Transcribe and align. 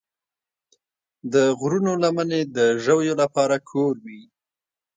د 1.33 1.35
غرونو 1.59 1.93
لمنې 2.03 2.41
د 2.55 2.57
ژویو 2.83 3.13
لپاره 3.21 3.55
کور 3.69 3.93
وي. 4.05 4.21